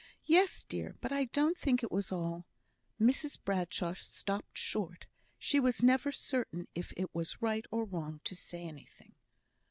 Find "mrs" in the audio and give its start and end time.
3.09-3.37